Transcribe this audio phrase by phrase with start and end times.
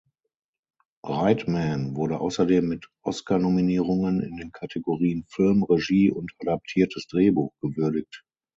[1.03, 8.23] Reitman wurde außerdem mit Oscar-Nominierungen in den Kategorien "Film", "Regie" und "Adaptiertes Drehbuch" gewürdigt.